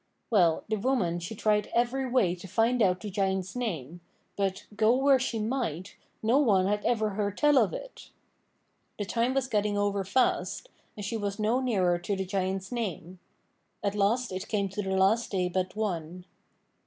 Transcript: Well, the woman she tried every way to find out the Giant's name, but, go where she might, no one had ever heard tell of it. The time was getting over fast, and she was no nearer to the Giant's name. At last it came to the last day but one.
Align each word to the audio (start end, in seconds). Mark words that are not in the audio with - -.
Well, 0.31 0.63
the 0.67 0.77
woman 0.77 1.19
she 1.19 1.35
tried 1.35 1.69
every 1.75 2.09
way 2.09 2.33
to 2.33 2.47
find 2.47 2.81
out 2.81 3.01
the 3.01 3.11
Giant's 3.11 3.55
name, 3.55 4.01
but, 4.35 4.65
go 4.75 4.95
where 4.95 5.19
she 5.19 5.37
might, 5.37 5.95
no 6.23 6.39
one 6.39 6.65
had 6.65 6.83
ever 6.83 7.11
heard 7.11 7.37
tell 7.37 7.59
of 7.59 7.71
it. 7.71 8.09
The 8.97 9.05
time 9.05 9.35
was 9.35 9.45
getting 9.47 9.77
over 9.77 10.03
fast, 10.03 10.69
and 10.97 11.05
she 11.05 11.17
was 11.17 11.37
no 11.37 11.59
nearer 11.59 11.99
to 11.99 12.15
the 12.15 12.25
Giant's 12.25 12.71
name. 12.71 13.19
At 13.83 13.93
last 13.93 14.31
it 14.31 14.47
came 14.47 14.69
to 14.69 14.81
the 14.81 14.97
last 14.97 15.29
day 15.29 15.49
but 15.49 15.75
one. 15.75 16.25